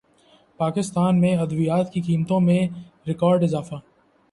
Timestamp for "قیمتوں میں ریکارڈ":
2.01-3.43